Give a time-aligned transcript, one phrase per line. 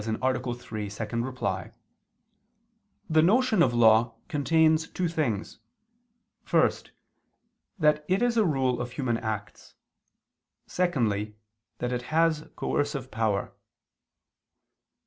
[0.03, 0.43] 3, ad
[1.37, 1.71] 2),
[3.07, 5.59] the notion of law contains two things:
[6.43, 6.89] first,
[7.77, 9.75] that it is a rule of human acts;
[10.65, 11.35] secondly,
[11.77, 13.51] that it has coercive power.